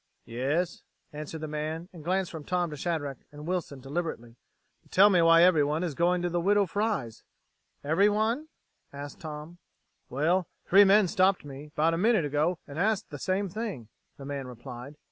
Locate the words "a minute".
11.93-12.25